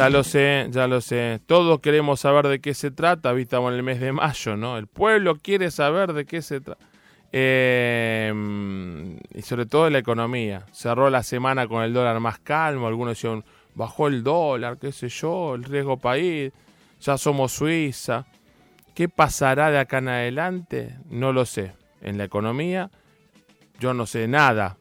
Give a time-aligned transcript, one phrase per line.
[0.00, 1.42] Ya lo sé, ya lo sé.
[1.44, 3.32] Todos queremos saber de qué se trata.
[3.32, 4.78] Estamos en el mes de mayo, ¿no?
[4.78, 6.82] El pueblo quiere saber de qué se trata.
[7.32, 8.32] Eh,
[9.34, 10.64] y sobre todo la economía.
[10.72, 12.86] Cerró la semana con el dólar más calmo.
[12.86, 13.44] Algunos decían,
[13.74, 16.50] bajó el dólar, qué sé yo, el riesgo país.
[17.02, 18.24] Ya somos Suiza.
[18.94, 20.96] ¿Qué pasará de acá en adelante?
[21.10, 21.74] No lo sé.
[22.00, 22.90] En la economía,
[23.78, 24.78] yo no sé nada.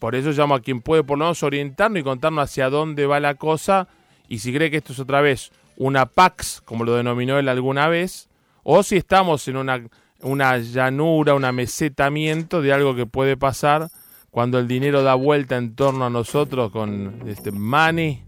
[0.00, 3.20] Por eso llamo a quien puede por lo menos orientarnos y contarnos hacia dónde va
[3.20, 3.86] la cosa
[4.28, 7.88] y si cree que esto es otra vez una PAX, como lo denominó él alguna
[7.88, 8.28] vez,
[8.62, 9.84] o si estamos en una,
[10.20, 13.88] una llanura, un amesetamiento de algo que puede pasar
[14.30, 18.24] cuando el dinero da vuelta en torno a nosotros con este money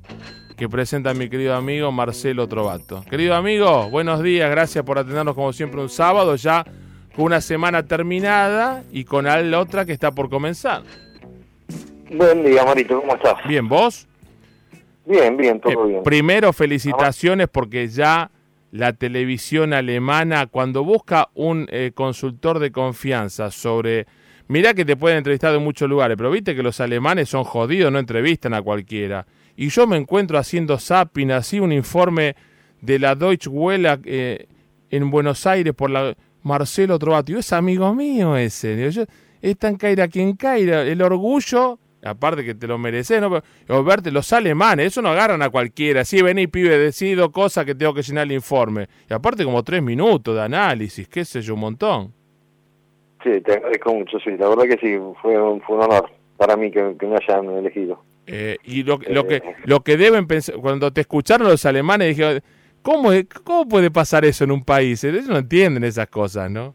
[0.56, 3.05] que presenta mi querido amigo Marcelo Trovato.
[3.10, 6.64] Querido amigo, buenos días, gracias por atendernos como siempre un sábado, ya
[7.14, 10.83] con una semana terminada y con la otra que está por comenzar.
[12.11, 13.34] Buen día, Marito, ¿cómo estás?
[13.48, 14.06] Bien, ¿vos?
[15.06, 16.02] Bien, bien, todo Eh, bien.
[16.02, 18.30] Primero, felicitaciones porque ya
[18.72, 24.06] la televisión alemana, cuando busca un eh, consultor de confianza sobre...
[24.48, 27.90] Mirá que te pueden entrevistar de muchos lugares, pero viste que los alemanes son jodidos,
[27.90, 29.27] no entrevistan a cualquiera.
[29.56, 32.36] Y yo me encuentro haciendo zapping, así un informe
[32.80, 34.46] de la Deutsche Welle eh,
[34.90, 37.32] en Buenos Aires por la Marcelo Trovato.
[37.32, 38.90] Y es amigo mío ese.
[38.92, 39.04] Yo,
[39.42, 40.82] es tan caira quien caira.
[40.82, 43.42] El orgullo aparte que te lo mereces, ¿no?
[43.66, 46.04] Pero, verte, los alemanes, eso no agarran a cualquiera.
[46.04, 48.88] Sí, vení, pibe, decido cosas que tengo que llenar el informe.
[49.08, 52.12] Y aparte como tres minutos de análisis, qué sé yo, un montón.
[53.22, 54.30] Sí, te agradezco mucho, sí.
[54.38, 57.50] La verdad que sí, fue un, fue un honor para mí que, que me hayan
[57.50, 58.02] elegido.
[58.27, 62.42] Eh, y lo, lo, que, lo que deben pensar, cuando te escucharon los alemanes, dije,
[62.82, 63.10] ¿cómo,
[63.44, 65.02] ¿cómo puede pasar eso en un país?
[65.04, 66.74] Ellos no entienden esas cosas, ¿no?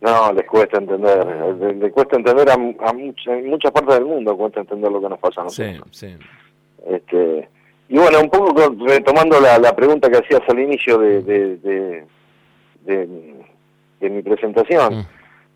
[0.00, 1.26] No, les cuesta entender,
[1.60, 5.00] les, les cuesta entender a, a mucha, en muchas partes del mundo, cuesta entender lo
[5.00, 5.88] que nos pasa a nosotros.
[5.92, 6.16] Sí, sí.
[6.88, 7.48] Este,
[7.88, 12.04] y bueno, un poco retomando la, la pregunta que hacías al inicio de, de, de,
[12.84, 13.34] de-
[14.00, 15.06] de mi presentación, Mm.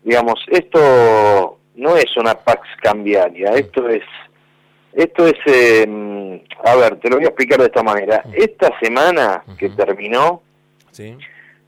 [0.03, 4.03] digamos, esto no es una pax cambiaria, esto es,
[4.93, 8.21] esto es, eh, a ver, te lo voy a explicar de esta manera.
[8.31, 10.43] Esta semana que terminó,
[10.91, 11.17] Sí.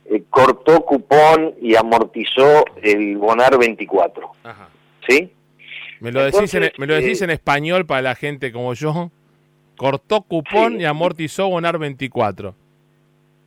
[0.10, 4.70] Eh, cortó cupón y amortizó el Bonar 24, Ajá.
[5.08, 5.32] ¿sí?
[6.00, 8.74] Me lo, decís en, Entonces, me lo decís eh, en español para la gente como
[8.74, 9.12] yo.
[9.76, 10.82] Cortó cupón Sí.
[10.82, 12.54] y amortizó Bonar 24.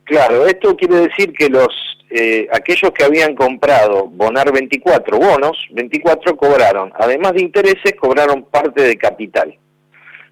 [0.05, 1.67] Claro, esto quiere decir que los
[2.13, 8.81] eh, aquellos que habían comprado Bonar 24 bonos, 24 cobraron, además de intereses, cobraron parte
[8.83, 9.55] de capital.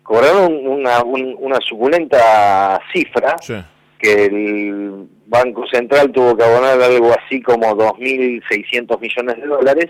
[0.04, 3.56] Cobraron una, un- una suculenta cifra Sí.
[4.00, 9.86] Que el Banco Central tuvo que abonar algo así como 2.600 millones de dólares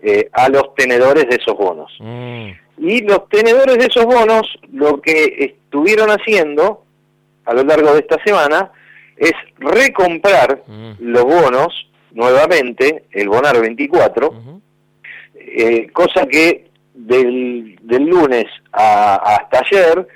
[0.00, 1.92] eh, a los tenedores de esos bonos.
[2.00, 2.48] Mm.
[2.78, 6.84] Y los tenedores de esos bonos lo que estuvieron haciendo
[7.44, 8.72] a lo largo de esta semana
[9.16, 10.92] es recomprar Mm.
[10.98, 14.60] los bonos nuevamente, el Bonar 24, Ujú.
[15.34, 20.06] eh, cosa que del, del lunes a- hasta ayer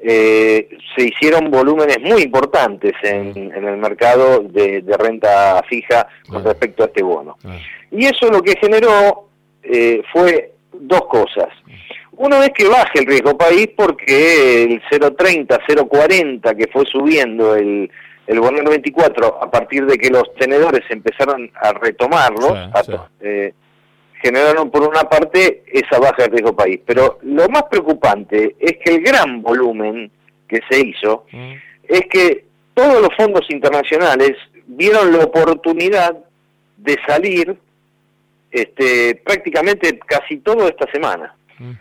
[0.00, 6.44] eh, se hicieron volúmenes muy importantes en, en el mercado de, de renta fija con
[6.44, 7.36] respecto a este bono.
[7.90, 9.28] Y eso lo que generó
[9.62, 11.48] eh, fue dos cosas.
[12.12, 17.90] Uno es que baje el riesgo país porque el 0.30, 0.40 que fue subiendo el,
[18.26, 22.92] el bono 24 a partir de que los tenedores empezaron a retomarlo, Sí, a sí.
[23.20, 23.52] eh,
[24.22, 26.80] generaron por una parte esa baja del riesgo país.
[26.86, 30.10] Pero lo más preocupante es que el gran volumen
[30.48, 31.52] que se hizo Mm.
[31.88, 34.32] es que todos los fondos internacionales
[34.66, 36.16] vieron la oportunidad
[36.76, 37.56] de salir
[38.50, 41.72] este, prácticamente casi todo esta semana, Mm.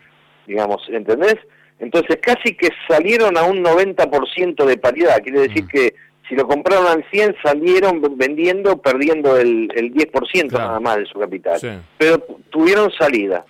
[0.47, 1.35] digamos, ¿entendés?
[1.79, 5.67] Entonces casi que salieron a un 90% de paridad, quiere decir Mm.
[5.67, 5.93] que
[6.27, 10.65] si lo compraron al 100 salieron vendiendo, perdiendo el, el 10% Claro.
[10.67, 11.69] nada más de su capital, Sí.
[11.97, 12.17] pero
[12.49, 13.45] tuvieron salida.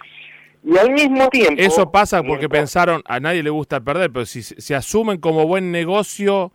[0.64, 1.62] Y al mismo tiempo...
[1.62, 5.48] Eso pasa porque mientras- pensaron, a nadie le gusta perder, pero si se asumen como
[5.48, 6.52] buen negocio,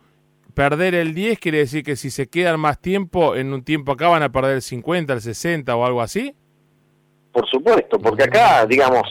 [0.53, 4.07] perder el 10 quiere decir que si se quedan más tiempo, en un tiempo acá
[4.09, 6.35] van a perder el 50, el 60 o algo así.
[7.31, 9.01] Por supuesto, porque acá, digamos,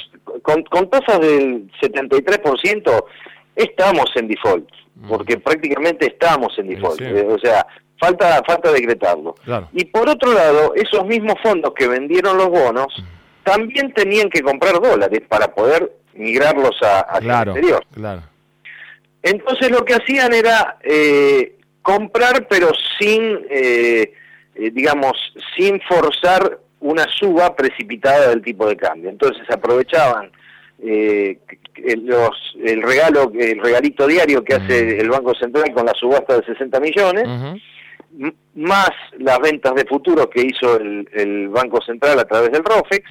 [0.43, 3.05] con, con tasas del 73%
[3.56, 4.69] estamos en default,
[5.08, 6.99] porque prácticamente estamos en default.
[6.99, 7.04] Sí.
[7.04, 7.66] eh, o sea,
[7.99, 9.34] falta falta decretarlo.
[9.44, 9.69] Claro.
[9.72, 12.93] Y por otro lado, esos mismos fondos que vendieron los bonos
[13.44, 17.84] también tenían que comprar dólares para poder migrarlos a, hacia Claro, el exterior.
[17.94, 18.22] claro.
[19.22, 24.12] Entonces lo que hacían era eh, comprar, pero sin, eh,
[24.54, 25.12] eh, digamos,
[25.56, 29.10] sin forzar una suba precipitada del tipo de cambio.
[29.10, 30.32] Entonces aprovechaban
[30.84, 31.38] eh,
[32.02, 32.31] los,
[32.62, 36.81] el regalo, el regalito diario que hace el Banco Central con la subasta de 60
[36.81, 37.61] millones,
[38.55, 43.11] más las ventas de futuros que hizo el, Banco Central a través del ROFEX.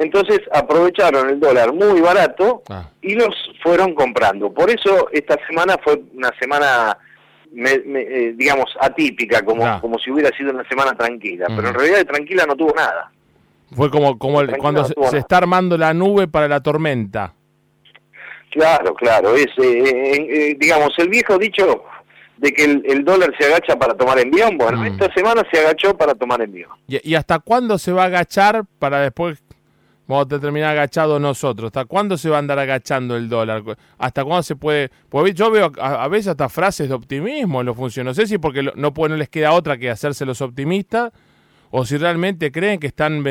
[0.00, 2.88] Entonces aprovecharon el dólar muy barato ah.
[3.02, 4.50] y los fueron comprando.
[4.50, 6.96] Por eso esta semana fue una semana,
[7.54, 9.78] eh, digamos, atípica, como, ah.
[9.78, 11.48] como si hubiera sido una semana tranquila.
[11.54, 13.12] Pero en realidad de tranquila no tuvo nada.
[13.72, 17.34] Fue como, como cuando se, está armando la nube para la tormenta.
[18.50, 19.34] Claro, claro.
[19.36, 21.84] Es, eh, eh, digamos, el viejo dicho
[22.38, 24.56] de que el, dólar se agacha para tomar envión.
[24.56, 24.86] Bueno, mm.
[24.86, 26.68] esta semana se agachó para tomar envío.
[26.88, 29.42] ¿Y, hasta cuándo se va a agachar para después
[30.06, 31.68] vamos a terminar agachados nosotros?
[31.68, 33.62] ¿Hasta cuándo se va a andar agachando el dólar?
[33.98, 34.90] ¿Hasta cuándo se puede...?
[35.08, 38.16] Pues yo veo a, veces hasta frases de optimismo en los funcionarios.
[38.16, 41.12] No sé si porque no, no les queda otra que hacerse los optimistas
[41.70, 43.22] o si realmente creen que están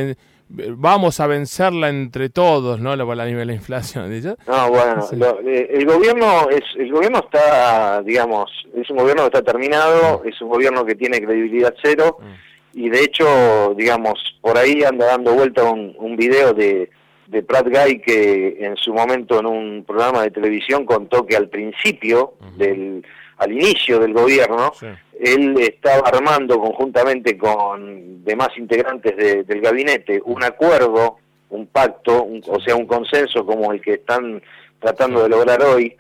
[0.50, 2.96] vamos a vencerla entre todos, ¿no?
[2.96, 4.10] La, nivel de la inflación.
[4.48, 5.06] No, bueno,
[5.46, 10.28] eh, el gobierno es el gobierno está, digamos, es un gobierno que está terminado, mm.
[10.28, 12.80] es un gobierno que tiene credibilidad cero mm.
[12.80, 16.90] y de hecho, digamos, por ahí anda dando vuelta un, un video de
[17.30, 21.48] de Pratt Guy que en su momento en un programa de televisión contó que al
[21.48, 23.06] principio del
[23.40, 24.72] al inicio del gobierno
[25.20, 31.18] él estaba armando conjuntamente con demás integrantes del gabinete un acuerdo,
[31.50, 34.42] un pacto, o sea, un consenso como el que están
[34.80, 35.98] tratando de lograr hoy,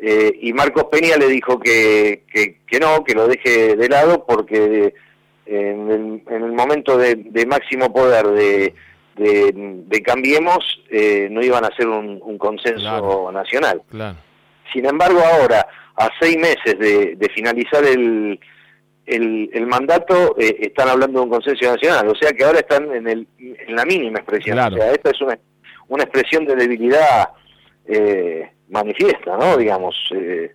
[0.00, 4.94] eh, y Marcos Peña le dijo que, que, no, que lo deje de lado porque
[5.46, 8.74] en, el, momento de, máximo poder de,
[9.16, 13.82] de, Cambiemos eh, no iban a hacer un, consenso nacional.
[14.72, 15.66] Sin embargo, ahora
[15.98, 18.38] a seis meses de, finalizar el,
[19.04, 22.08] el, mandato, eh, están hablando de un consenso nacional.
[22.08, 24.58] O sea que ahora están en, el, en la mínima expresión.
[24.58, 25.38] O sea, esta es una,
[25.88, 27.30] una expresión de debilidad
[27.86, 29.56] eh, manifiesta, ¿no?
[29.56, 29.96] Digamos.
[30.14, 30.54] Eh,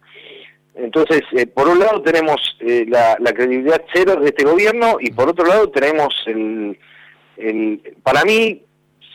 [0.75, 1.21] entonces,
[1.53, 2.57] por un lado tenemos
[2.87, 6.79] la, la, credibilidad cero de este gobierno y por otro lado tenemos el,
[7.37, 8.63] el para mí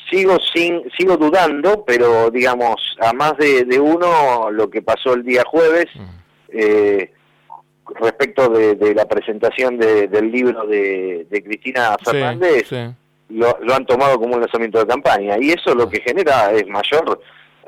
[0.08, 5.24] sigo sin sigo dudando pero digamos a más de, de uno lo que pasó el
[5.24, 6.17] día jueves mm
[6.48, 7.12] eh,
[7.94, 12.70] respecto de, la presentación del libro de, Cristina Fernández,
[13.28, 17.20] Lo, han tomado como un lanzamiento de campaña y eso lo que genera es mayor,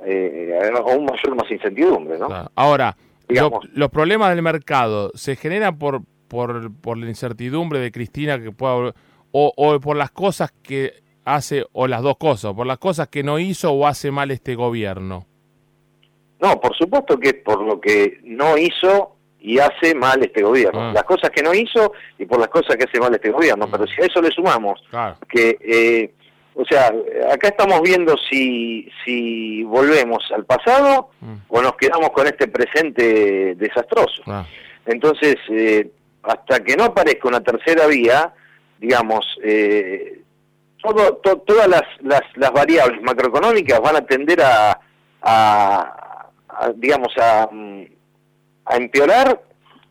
[0.05, 2.19] eh, un mayor más incertidumbre.
[2.19, 2.51] ¿no?
[2.55, 2.97] Ahora,
[3.29, 8.95] los problemas del mercado se generan por, por, por la incertidumbre de Cristina que pueda,
[9.33, 13.23] o, o por las cosas que hace, o las dos cosas, por las cosas que
[13.23, 15.27] no hizo o hace mal este gobierno.
[16.41, 20.81] No, por supuesto que es por lo que no hizo y hace mal este gobierno.
[20.81, 20.93] Ah.
[20.95, 23.69] Las cosas que no hizo y por las cosas que hace mal este gobierno.
[23.71, 24.81] Pero si a eso le sumamos
[25.29, 26.13] que, eh,
[26.55, 26.93] o sea,
[27.33, 31.35] acá estamos viendo si, si volvemos al pasado mm.
[31.49, 34.23] o nos quedamos con este presente desastroso.
[34.27, 34.45] Ah.
[34.87, 35.91] Entonces, eh,
[36.23, 38.33] hasta que no aparezca una tercera vía,
[38.79, 40.21] digamos, eh,
[40.83, 44.81] todo, todas las, las, las, variables macroeconómicas van a tender a,
[46.77, 47.49] digamos, a,
[48.65, 49.41] a, empeorar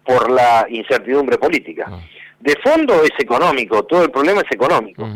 [0.05, 1.85] por la incertidumbre política.
[1.87, 1.99] Ah.
[2.39, 5.07] De fondo es económico, todo el problema es económico.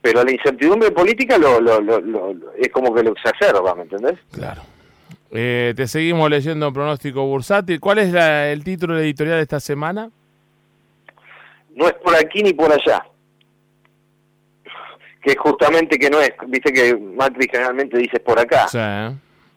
[0.00, 4.18] Pero la incertidumbre política lo, lo, lo, es como que lo exacerba, ¿me entendés?
[4.32, 4.62] Claro.
[5.34, 7.80] Eh, te seguimos leyendo pronóstico bursátil.
[7.80, 10.10] ¿Cuál es el título editorial de esta semana?
[11.74, 13.02] No es por aquí ni por allá.
[15.22, 18.68] Que justamente que no es, viste que Macri generalmente dice por acá.
[18.68, 18.78] Sí.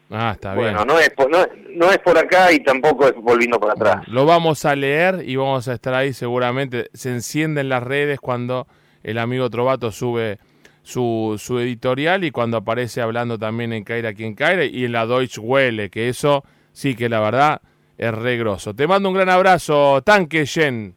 [0.09, 0.73] Ah, está bien.
[0.73, 4.07] Bueno, no es, por, no, es por acá y tampoco es volviendo por atrás.
[4.07, 6.89] Lo vamos a leer y vamos a estar ahí seguramente.
[6.93, 8.67] Se encienden las redes cuando
[9.03, 10.37] el amigo Trovato sube
[10.83, 15.07] su, su editorial y cuando aparece hablando también en Caira quien Caira y en la
[15.07, 17.61] Deutsche Welle, que eso sí que la verdad
[17.97, 18.75] es regroso.
[18.75, 20.95] Te mando un gran abrazo, Tanque Jen.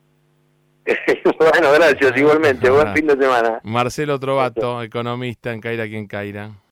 [1.38, 2.70] bueno, gracias, igualmente.
[2.70, 3.60] Buen fin de semana.
[3.62, 6.50] Marcelo Trovato, economista en Caira quien Caira.